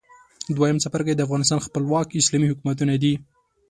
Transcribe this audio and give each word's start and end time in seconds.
دویم 0.55 0.77
څپرکی 0.83 1.13
د 1.15 1.21
افغانستان 1.27 1.59
خپلواک 1.65 2.07
اسلامي 2.19 2.47
حکومتونه 2.51 2.93
دي. 3.03 3.13